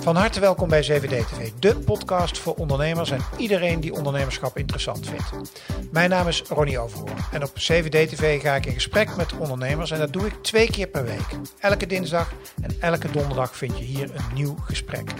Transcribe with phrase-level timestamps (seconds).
[0.00, 5.08] Van harte welkom bij 7D TV, de podcast voor ondernemers en iedereen die ondernemerschap interessant
[5.08, 5.56] vindt.
[5.90, 9.90] Mijn naam is Ronnie Overhoorn en op 7D TV ga ik in gesprek met ondernemers
[9.90, 11.38] en dat doe ik twee keer per week.
[11.58, 12.32] Elke dinsdag
[12.62, 15.10] en elke donderdag vind je hier een nieuw gesprek.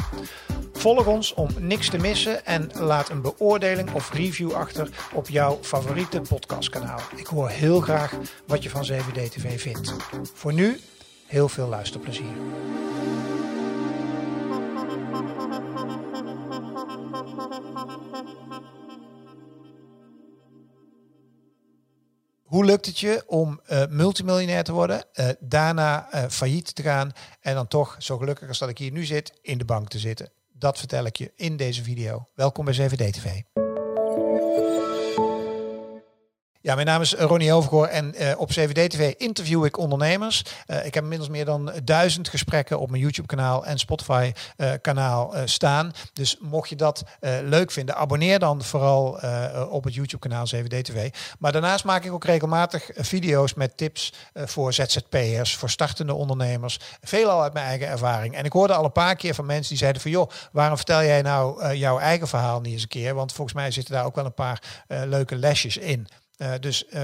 [0.84, 5.58] Volg ons om niks te missen en laat een beoordeling of review achter op jouw
[5.62, 7.00] favoriete podcastkanaal.
[7.16, 8.14] Ik hoor heel graag
[8.46, 9.94] wat je van 7D TV vindt.
[10.34, 10.80] Voor nu,
[11.26, 12.32] heel veel luisterplezier.
[22.42, 27.12] Hoe lukt het je om uh, multimiljonair te worden, uh, daarna uh, failliet te gaan
[27.40, 29.98] en dan toch, zo gelukkig als dat ik hier nu zit, in de bank te
[29.98, 30.43] zitten?
[30.64, 32.28] Dat vertel ik je in deze video.
[32.34, 33.10] Welkom bij 7D
[36.64, 40.42] Ja, mijn naam is Ronnie Overgoor en uh, op 7D-TV interview ik ondernemers.
[40.66, 45.92] Uh, ik heb inmiddels meer dan duizend gesprekken op mijn YouTube-kanaal en Spotify-kanaal staan.
[46.12, 47.04] Dus mocht je dat
[47.42, 49.18] leuk vinden, abonneer dan vooral
[49.70, 51.10] op het YouTube-kanaal 7D-TV.
[51.38, 56.78] Maar daarnaast maak ik ook regelmatig video's met tips voor ZZP'ers, voor startende ondernemers.
[57.02, 58.34] Veelal uit mijn eigen ervaring.
[58.34, 60.10] En ik hoorde al een paar keer van mensen die zeiden van...
[60.10, 63.14] joh, waarom vertel jij nou jouw eigen verhaal niet eens een keer?
[63.14, 66.08] Want volgens mij zitten daar ook wel een paar leuke lesjes in.
[66.38, 67.02] Uh, dus uh,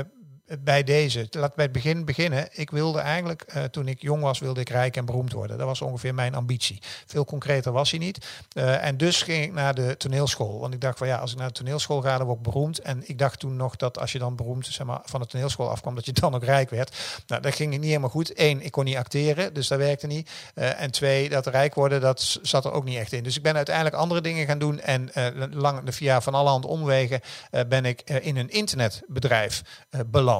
[0.58, 1.26] bij deze.
[1.30, 2.48] Laat bij het begin beginnen.
[2.52, 5.58] Ik wilde eigenlijk, uh, toen ik jong was, wilde ik rijk en beroemd worden.
[5.58, 6.78] Dat was ongeveer mijn ambitie.
[7.06, 8.26] Veel concreter was hij niet.
[8.54, 10.60] Uh, en dus ging ik naar de toneelschool.
[10.60, 12.78] Want ik dacht van ja, als ik naar de toneelschool ga, dan word ik beroemd.
[12.78, 15.70] En ik dacht toen nog dat als je dan beroemd zeg maar, van de toneelschool
[15.70, 16.96] afkwam, dat je dan ook rijk werd.
[17.26, 18.38] Nou, dat ging niet helemaal goed.
[18.38, 20.30] Eén, ik kon niet acteren, dus dat werkte niet.
[20.54, 23.22] Uh, en twee, dat rijk worden, dat zat er ook niet echt in.
[23.22, 24.80] Dus ik ben uiteindelijk andere dingen gaan doen.
[24.80, 25.10] En
[25.52, 27.20] lang, via van alle hand omwegen
[27.68, 29.62] ben ik in een internetbedrijf
[30.06, 30.39] beland.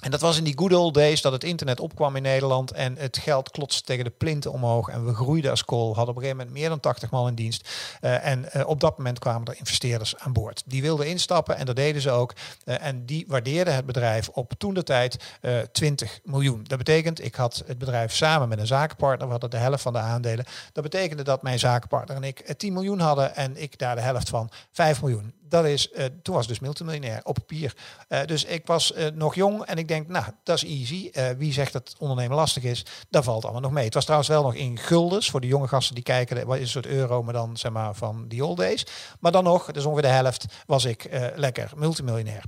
[0.00, 2.96] En dat was in die good old days dat het internet opkwam in Nederland en
[2.96, 4.88] het geld klotste tegen de plinten omhoog.
[4.88, 7.34] En we groeiden als kool, hadden op een gegeven moment meer dan 80 man in
[7.34, 7.68] dienst.
[8.00, 10.62] Uh, en uh, op dat moment kwamen er investeerders aan boord.
[10.66, 12.32] Die wilden instappen en dat deden ze ook.
[12.64, 15.38] Uh, en die waardeerden het bedrijf op toen de tijd
[15.72, 16.64] 20 miljoen.
[16.64, 19.92] Dat betekent, ik had het bedrijf samen met een zakenpartner, we hadden de helft van
[19.92, 20.44] de aandelen.
[20.72, 24.28] Dat betekende dat mijn zakenpartner en ik 10 miljoen hadden en ik daar de helft
[24.28, 27.74] van 5 miljoen dat is, uh, toen was dus multimiljonair op papier.
[28.08, 31.10] Uh, dus ik was uh, nog jong en ik denk, nou, dat is easy.
[31.38, 33.84] wie zegt dat ondernemen lastig is, dat valt allemaal nog mee.
[33.84, 36.46] Het was trouwens wel nog in guldens voor de jonge gasten die kijken.
[36.46, 38.86] Wat is een soort euro, maar dan zeg maar van die old days.
[39.20, 42.44] Maar dan nog, dus ongeveer de helft, was ik lekker multimiljonair.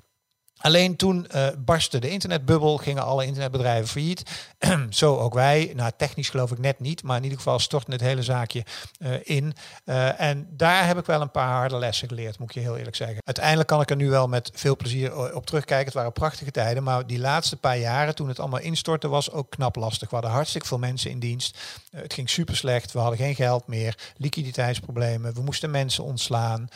[0.62, 4.22] Alleen toen uh, barstte de internetbubbel, gingen alle internetbedrijven failliet.
[4.90, 5.72] Zo ook wij.
[5.76, 8.64] Nou, technisch geloof ik net niet, maar in ieder geval stortte het hele zaakje
[8.98, 9.54] uh, in.
[9.84, 12.76] Uh, en daar heb ik wel een paar harde lessen geleerd, moet ik je heel
[12.76, 13.18] eerlijk zeggen.
[13.24, 15.84] Uiteindelijk kan ik er nu wel met veel plezier op terugkijken.
[15.84, 19.50] Het waren prachtige tijden, maar die laatste paar jaren, toen het allemaal instortte, was ook
[19.50, 20.08] knap lastig.
[20.08, 21.58] We hadden hartstikke veel mensen in dienst.
[21.90, 22.92] het ging super slecht.
[22.92, 25.34] We hadden geen geld meer, liquiditeitsproblemen.
[25.34, 26.68] We moesten mensen ontslaan.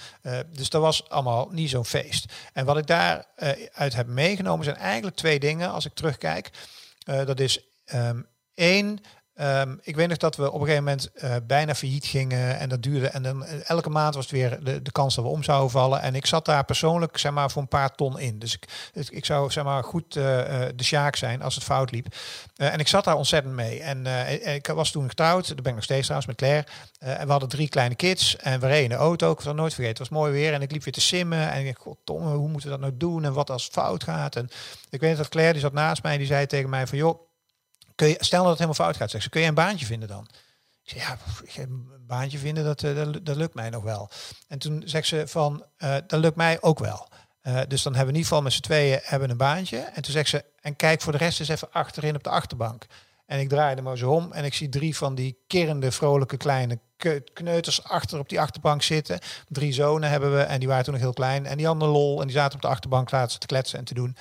[0.52, 2.32] dus dat was allemaal niet zo'n feest.
[2.52, 3.24] En wat ik daar
[3.76, 6.50] uit heb meegenomen zijn eigenlijk twee dingen als ik terugkijk.
[7.08, 9.00] Uh, dat is um, één,
[9.40, 12.68] Um, ik weet nog dat we op een gegeven moment uh, bijna failliet gingen en
[12.68, 13.08] dat duurde.
[13.08, 15.70] En dan uh, elke maand was het weer de, de kans dat we om zouden
[15.70, 16.00] vallen.
[16.00, 18.38] En ik zat daar persoonlijk zeg maar voor een paar ton in.
[18.38, 18.66] Dus ik,
[19.08, 20.24] ik zou zeg maar goed uh,
[20.74, 22.06] de sjaak zijn als het fout liep.
[22.56, 23.80] en ik zat daar ontzettend mee.
[23.80, 24.06] En
[24.54, 26.66] ik was toen getrouwd, daar ben ik nog steeds trouwens met Claire.
[26.98, 29.30] en we hadden drie kleine kids en we reden de auto.
[29.30, 30.52] Ik zal nooit vergeten, het was mooi weer.
[30.52, 32.96] En ik liep weer te simmen en ik dacht, goddomme, hoe moeten we dat nou
[32.96, 33.24] doen?
[33.24, 34.36] En wat als het fout gaat?
[34.36, 34.48] En
[34.90, 37.25] ik weet dat Claire, die zat naast mij, die zei tegen mij van joh
[37.96, 40.08] kun je, stel dat het helemaal fout gaat, zeg ze, kun je een baantje vinden
[40.08, 40.28] dan?
[40.82, 41.18] Ik zei, ja,
[41.62, 44.10] een baantje vinden, dat, eh, dat, dat, lukt mij nog wel.
[44.48, 47.08] En toen zegt ze van, uh, dat lukt mij ook wel.
[47.42, 49.78] Uh, dus dan hebben we in ieder geval met z'n tweeën hebben een baantje.
[49.78, 52.86] En toen zegt ze, en kijk voor de rest eens even achterin op de achterbank.
[53.26, 56.78] En ik draaide me zo om en ik zie drie van die kerende, vrolijke kleine
[57.32, 59.18] kneuters achter op die achterbank zitten.
[59.48, 61.46] Drie zonen hebben we en die waren toen nog heel klein.
[61.46, 63.94] En die hadden lol en die zaten op de achterbank laten te kletsen en te
[63.94, 64.16] doen.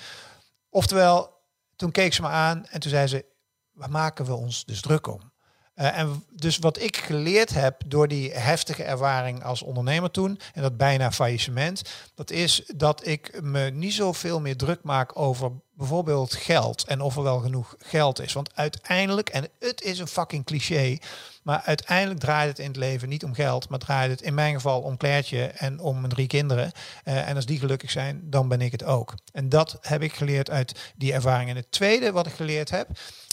[0.70, 1.42] Oftewel,
[1.76, 3.26] toen keek ze me aan en toen zei ze,
[3.76, 5.34] waar maken we ons dus druk om?
[5.76, 10.62] Uh, en dus wat ik geleerd heb door die heftige ervaring als ondernemer toen, en
[10.62, 11.82] dat bijna faillissement,
[12.14, 17.16] dat is dat ik me niet zoveel meer druk maak over bijvoorbeeld geld en of
[17.16, 18.34] er wel genoeg geld is.
[18.34, 20.98] Want uiteindelijk, en het is een fucking cliché,
[21.44, 24.54] maar uiteindelijk draait het in het leven niet om geld, maar draait het in mijn
[24.54, 26.72] geval om Kleertje en om mijn drie kinderen.
[27.06, 29.14] Uh, en als die gelukkig zijn, dan ben ik het ook.
[29.32, 31.50] En dat heb ik geleerd uit die ervaring.
[31.50, 32.88] En het tweede wat ik geleerd heb,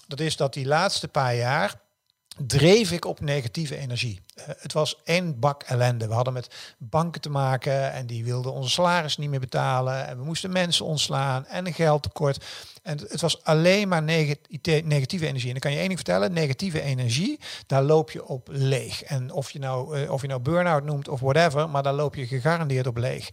[0.07, 1.81] dat is dat die laatste paar jaar
[2.47, 4.21] dreef ik op negatieve energie.
[4.49, 6.09] Uh, het was één bak ellende.
[6.09, 10.07] We hadden met banken te maken en die wilden onze salaris niet meer betalen.
[10.07, 12.45] En we moesten mensen ontslaan en een geldtekort.
[12.83, 15.47] En het was alleen maar negatieve energie.
[15.47, 19.03] En dan kan je één ding vertellen, negatieve energie, daar loop je op leeg.
[19.03, 22.15] En of je nou, uh, of je nou burn-out noemt of whatever, maar daar loop
[22.15, 23.29] je gegarandeerd op leeg.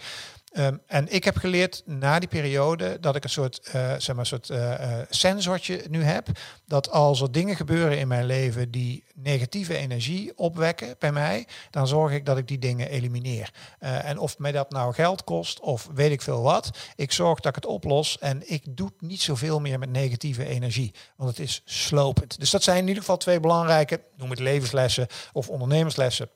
[0.54, 4.25] Um, en ik heb geleerd na die periode dat ik een soort, uh, zeg maar,
[4.25, 6.28] soort uh, sensortje nu heb.
[6.66, 11.88] Dat als er dingen gebeuren in mijn leven die negatieve energie opwekken bij mij, dan
[11.88, 13.54] zorg ik dat ik die dingen elimineer.
[13.80, 17.56] En of mij dat nou geld kost of weet ik veel wat, ik zorg dat
[17.56, 20.94] ik het oplos en ik doe niet zoveel meer met negatieve energie.
[21.16, 22.40] Want het is slopend.
[22.40, 26.30] Dus dat zijn in ieder geval twee belangrijke, noem het levenslessen of ondernemerslessen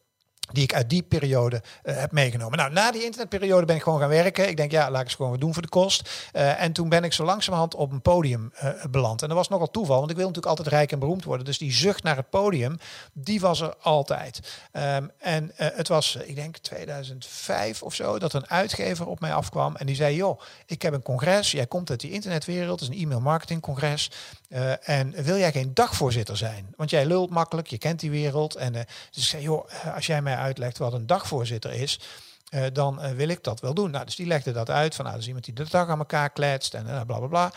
[0.52, 2.58] die ik uit die periode uh, heb meegenomen.
[2.58, 4.50] Nou, na die internetperiode ben ik gewoon gaan werken.
[4.50, 6.30] Ik denk, ja, laat ik eens gewoon wat doen voor de kost.
[6.34, 9.22] Uh, en toen ben ik zo langzamerhand op een podium uh, beland.
[9.22, 11.46] En dat was nogal toeval, want ik wil natuurlijk altijd rijk en beroemd worden.
[11.46, 12.78] Dus die zucht naar het podium,
[13.14, 14.40] die was er altijd.
[14.74, 19.76] Um, en het was, ik denk 2005 of zo, dat een uitgever op mij afkwam.
[19.76, 21.52] En die zei, joh, ik heb een congres.
[21.52, 24.12] Jij komt uit die internetwereld, het is een e-mail marketing congres.
[24.82, 26.74] en wil jij geen dagvoorzitter zijn?
[26.76, 28.56] Want jij lult makkelijk, je kent die wereld.
[28.56, 28.74] En
[29.12, 32.00] dus zei, joh, als jij mij uitlegt wat een dagvoorzitter is,
[32.54, 33.92] uh, dan uh, wil ik dat wel doen.
[33.92, 36.30] Nou, dus die legde dat uit van, nou, dus iemand die de dag aan elkaar
[36.30, 37.52] kletst en uh, bla bla bla.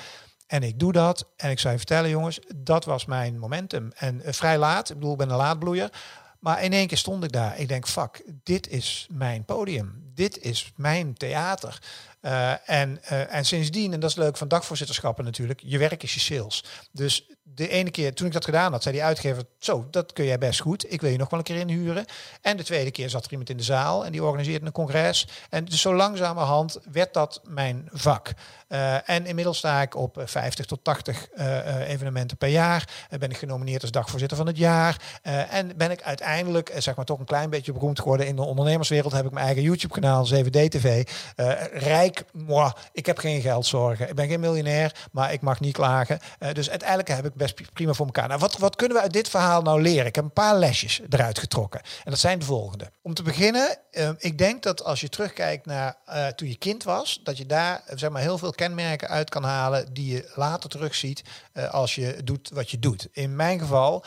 [0.47, 3.93] En ik doe dat en ik zou je vertellen, jongens, dat was mijn momentum.
[3.97, 5.91] En vrij laat, ik bedoel, ik ben een laadbloeier.
[6.41, 7.59] Maar in één keer stond ik daar.
[7.59, 10.11] Ik denk, fuck, dit is mijn podium.
[10.15, 11.79] Dit is mijn theater.
[12.27, 16.15] Uh, en, uh, en sindsdien, en dat is leuk van dagvoorzitterschappen natuurlijk, je werk is
[16.15, 16.65] je sales.
[16.93, 20.25] Dus de ene keer toen ik dat gedaan had, zei die uitgever, zo, dat kun
[20.25, 20.93] jij best goed.
[20.93, 22.05] Ik wil je nog wel een keer inhuren.
[22.41, 25.29] En de tweede keer zat er iemand in de zaal en die organiseerde een congres.
[25.51, 28.33] En dus zo langzamerhand werd dat mijn vak.
[28.69, 31.29] Uh, en inmiddels sta ik op 50 tot 80
[31.87, 32.89] evenementen per jaar.
[33.19, 35.19] ben ik genomineerd als dagvoorzitter van het jaar.
[35.51, 39.13] en ben ik uiteindelijk, zeg maar, toch een klein beetje beroemd geworden in de ondernemerswereld.
[39.13, 41.09] Heb ik mijn eigen YouTube-kanaal, 7D-TV.
[41.73, 44.09] rijk moi, ik heb geen geldzorgen.
[44.09, 46.19] Ik ben geen miljonair, maar ik mag niet klagen.
[46.39, 48.29] Uh, dus uiteindelijk heb ik best prima voor elkaar.
[48.29, 50.07] Nou, wat, wat kunnen we uit dit verhaal nou leren?
[50.07, 51.81] Ik heb een paar lesjes eruit getrokken.
[51.81, 52.91] En dat zijn de volgende.
[53.03, 56.85] Om te beginnen, uh, ik denk dat als je terugkijkt naar uh, toen je kind
[56.85, 60.71] was, dat je daar zeg maar, heel veel kenmerken uit kan halen die je later
[60.71, 61.23] terugziet
[61.71, 63.09] als je doet wat je doet.
[63.13, 64.05] In mijn geval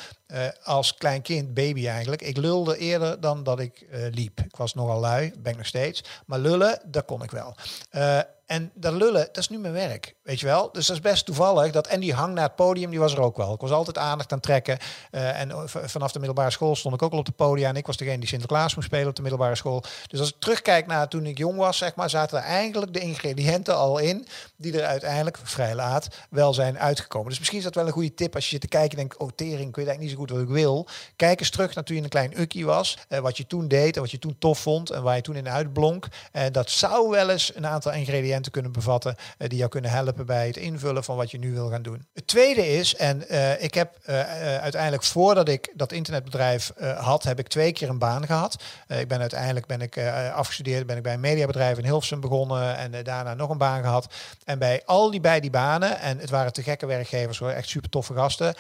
[0.63, 2.21] als klein kind, baby eigenlijk.
[2.21, 4.39] Ik lulde eerder dan dat ik liep.
[4.39, 6.03] Ik was nogal lui, ben ik nog steeds.
[6.25, 7.55] Maar lullen, dat kon ik wel.
[7.93, 10.71] Uh, en dat lullen, dat is nu mijn werk, weet je wel.
[10.71, 11.71] Dus dat is best toevallig.
[11.71, 13.53] Dat, en die hang naar het podium, die was er ook wel.
[13.53, 14.77] Ik was altijd aandacht aan trekken.
[15.11, 17.69] Uh, en vanaf de middelbare school stond ik ook al op de podium.
[17.69, 19.83] En ik was degene die Sinterklaas moest spelen op de middelbare school.
[20.07, 22.99] Dus als ik terugkijk naar toen ik jong was, zeg maar, zaten er eigenlijk de
[22.99, 24.27] ingrediënten al in.
[24.55, 27.29] Die er uiteindelijk, vrij laat, wel zijn uitgekomen.
[27.29, 29.17] Dus misschien is dat wel een goede tip als je zit te kijken en denkt,
[29.17, 30.87] oh tering, ik weet eigenlijk niet zo goed wat ik wil.
[31.15, 32.97] Kijk eens terug naar toen je een klein ukkie was.
[33.09, 34.89] Uh, wat je toen deed en wat je toen tof vond.
[34.89, 36.07] En waar je toen in uitblonk.
[36.31, 39.69] En uh, dat zou wel eens een aantal ingrediënten te kunnen bevatten uh, die jou
[39.69, 42.05] kunnen helpen bij het invullen van wat je nu wil gaan doen.
[42.13, 44.21] Het tweede is, en uh, ik heb uh,
[44.57, 48.63] uiteindelijk voordat ik dat internetbedrijf had, heb ik twee keer een baan gehad.
[48.87, 49.97] ik ben uiteindelijk ben ik
[50.33, 54.13] afgestudeerd, ben ik bij een mediabedrijf in Hilversum begonnen en daarna nog een baan gehad.
[54.45, 57.69] En bij al die bij die banen, en het waren te gekke werkgevers hoor, echt
[57.69, 58.55] super toffe gasten.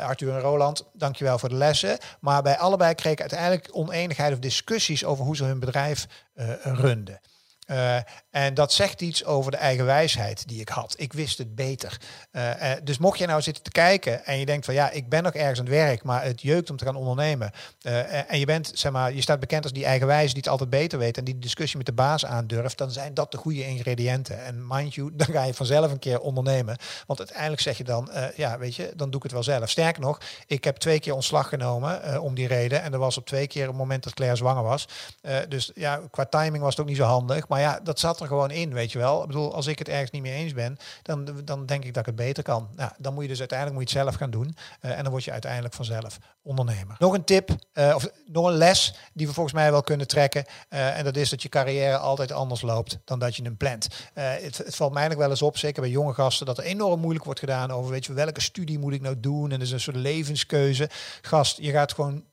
[0.00, 1.98] Arthur en Roland, dankjewel voor de lessen.
[2.20, 6.06] Maar bij allebei kreeg ik uiteindelijk oneenigheid of discussies over hoe ze hun bedrijf
[6.62, 7.20] runden.
[7.66, 7.96] Uh,
[8.30, 10.94] en dat zegt iets over de eigen wijsheid die ik had.
[10.96, 12.00] Ik wist het beter.
[12.32, 15.08] Uh, uh, dus mocht je nou zitten te kijken en je denkt van ja, ik
[15.08, 17.50] ben nog ergens aan het werk, maar het jeukt om te gaan ondernemen.
[18.26, 20.70] en je bent, zeg maar, je staat bekend als die eigen wijze die het altijd
[20.70, 24.44] beter weet en die discussie met de baas aandurft, dan zijn dat de goede ingrediënten.
[24.44, 26.76] En mind you, dan ga je vanzelf een keer ondernemen.
[27.06, 29.70] Want uiteindelijk zeg je dan, ja, weet je, dan doe ik het wel zelf.
[29.70, 32.82] Sterker nog, ik heb twee keer ontslag genomen om die reden.
[32.82, 34.88] En er was op twee keer een moment dat Claire zwanger was.
[35.48, 37.48] dus ja, qua timing was het ook niet zo handig.
[37.54, 39.20] Maar ja, dat zat er gewoon in, weet je wel.
[39.20, 42.00] Ik bedoel, als ik het ergens niet mee eens ben, dan, dan denk ik dat
[42.00, 42.68] ik het beter kan.
[42.76, 44.56] Nou, dan moet je dus uiteindelijk moet je het zelf gaan doen.
[44.80, 46.96] Uh, en dan word je uiteindelijk vanzelf ondernemer.
[46.98, 50.44] Nog een tip, uh, of nog een les die we volgens mij wel kunnen trekken.
[50.70, 53.88] Uh, en dat is dat je carrière altijd anders loopt dan dat je hem plant.
[54.12, 57.00] Het, het, valt mij nog wel eens op, zeker bij jonge gasten, dat er enorm
[57.00, 59.52] moeilijk wordt gedaan over, weet je, welke studie moet ik nou doen?
[59.52, 60.90] En is een soort levenskeuze.
[61.20, 62.26] Gast, je gaat gewoon 10.000,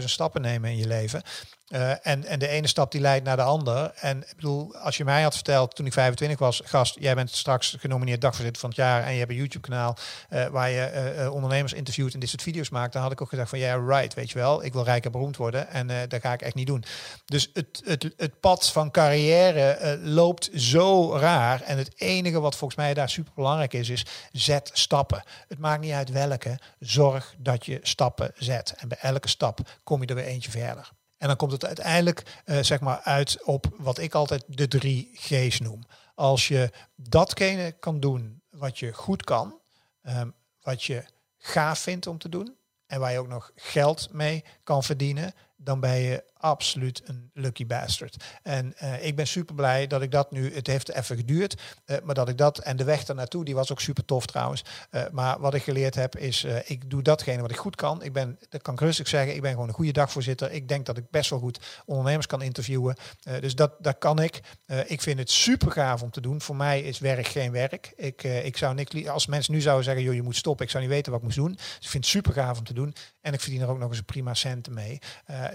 [0.00, 1.22] 100.000 stappen nemen in je leven.
[1.68, 3.92] Uh, en, en de ene stap die leidt naar de ander.
[3.94, 7.30] En ik bedoel, als je mij had verteld toen ik 25 was, gast, jij bent
[7.30, 9.96] straks genomineerd dagvoorzitter van het jaar en je hebt een YouTube-kanaal
[10.30, 13.28] uh, waar je uh, ondernemers interviewt en dit soort video's maakt, dan had ik ook
[13.28, 16.20] gezegd van ja, right, weet je wel, ik wil rijk en beroemd worden en dat
[16.20, 16.84] ga ik echt niet doen.
[17.24, 21.62] Dus het, het, het pad van carrière loopt zo raar.
[21.62, 25.24] En het enige wat volgens mij daar super belangrijk is, is zet stappen.
[25.48, 28.74] Het maakt niet uit welke, zorg dat je stappen zet.
[28.76, 30.90] En bij elke stap kom je er weer eentje verder.
[31.26, 35.10] En dan komt het uiteindelijk uh, zeg maar uit op wat ik altijd de drie
[35.14, 35.86] G's noem.
[36.14, 39.60] Als je datgene kan doen wat je goed kan,
[40.02, 41.04] um, wat je
[41.38, 42.56] gaaf vindt om te doen
[42.86, 47.66] en waar je ook nog geld mee kan verdienen, dan ben je absoluut een lucky
[47.66, 48.24] bastard.
[48.42, 51.96] En uh, ik ben super blij dat ik dat nu, het heeft even geduurd, uh,
[52.04, 54.64] maar dat ik dat en de weg daarnaartoe, die was ook super tof trouwens.
[54.90, 58.02] Uh, maar wat ik geleerd heb is, ik doe datgene wat ik goed kan.
[58.02, 60.52] Ik ben, dat kan ik rustig zeggen, ik ben gewoon een goede dagvoorzitter.
[60.52, 62.96] Ik denk dat ik best wel goed ondernemers kan interviewen.
[63.40, 64.40] dus dat, dat kan ik.
[64.86, 66.40] ik vind het super gaaf om te doen.
[66.40, 67.92] Voor mij is werk geen werk.
[67.96, 70.82] Ik, ik zou niks, als mensen nu zouden zeggen, joh, je moet stoppen, ik zou
[70.82, 71.52] niet weten wat ik moest doen.
[71.52, 72.94] Dus ik vind het super gaaf om te doen.
[73.20, 74.98] En ik verdien er ook nog eens een prima centen mee.